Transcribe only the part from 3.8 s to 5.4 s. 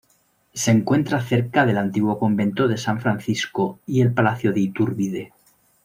y el Palacio de Iturbide.